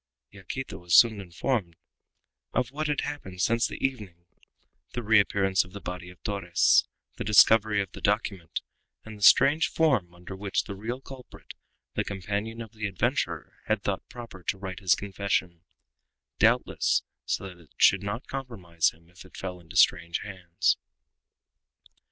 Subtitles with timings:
[0.31, 1.75] Yaquita was soon informed
[2.55, 4.25] of what had happened since the evening
[4.93, 8.61] the reappearance of the body of Torres, the discovery of the document,
[9.05, 11.53] and the strange form under which the real culprit,
[11.93, 15.61] the companion of the adventurer, had thought proper to write his confession
[16.39, 20.77] doubtless, so that it should not compromise him if it fell into strange hands.